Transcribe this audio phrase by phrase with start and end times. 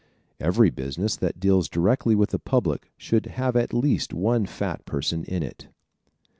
[0.39, 5.23] Every business that deals directly with the public should have at least one fat person
[5.25, 5.67] in it.